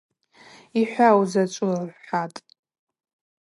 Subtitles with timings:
[0.79, 2.37] Йхӏва узачӏву,— лхӏватӏ.